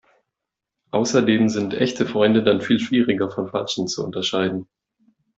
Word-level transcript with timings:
Außerdem 0.89 1.47
sind 1.49 1.75
echte 1.75 2.07
Freunde 2.07 2.41
dann 2.41 2.59
viel 2.61 2.79
schwieriger 2.79 3.29
von 3.29 3.49
falschen 3.49 3.87
zu 3.87 4.03
unterscheiden. 4.03 4.67